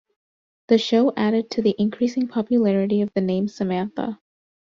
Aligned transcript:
The 0.69 0.79
show 0.79 1.13
added 1.15 1.51
to 1.51 1.61
the 1.61 1.75
increasing 1.77 2.27
popularity 2.27 3.01
of 3.01 3.11
the 3.13 3.21
name 3.21 3.47
Samantha. 3.47 4.19